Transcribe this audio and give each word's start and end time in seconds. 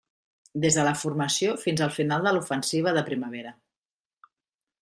Des 0.63 0.77
de 0.77 0.85
la 0.87 0.93
formació 1.01 1.53
fins 1.65 1.85
al 1.87 1.93
final 1.99 2.27
de 2.29 2.33
l'ofensiva 2.39 2.97
de 2.99 3.07
primavera. 3.11 3.53